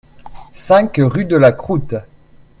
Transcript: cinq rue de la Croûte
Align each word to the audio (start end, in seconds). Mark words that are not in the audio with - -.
cinq 0.51 0.95
rue 0.97 1.25
de 1.25 1.35
la 1.37 1.51
Croûte 1.51 1.93